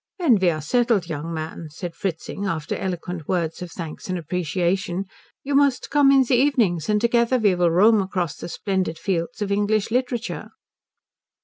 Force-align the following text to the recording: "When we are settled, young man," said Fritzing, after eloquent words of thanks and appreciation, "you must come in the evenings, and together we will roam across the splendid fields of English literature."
"When 0.17 0.37
we 0.37 0.49
are 0.49 0.63
settled, 0.63 1.05
young 1.07 1.31
man," 1.31 1.67
said 1.69 1.93
Fritzing, 1.93 2.47
after 2.47 2.73
eloquent 2.75 3.27
words 3.27 3.61
of 3.61 3.69
thanks 3.69 4.09
and 4.09 4.17
appreciation, 4.17 5.05
"you 5.43 5.53
must 5.53 5.91
come 5.91 6.11
in 6.11 6.23
the 6.23 6.33
evenings, 6.37 6.89
and 6.89 6.99
together 6.99 7.37
we 7.37 7.53
will 7.53 7.69
roam 7.69 8.01
across 8.01 8.35
the 8.35 8.49
splendid 8.49 8.97
fields 8.97 9.43
of 9.43 9.51
English 9.51 9.91
literature." 9.91 10.49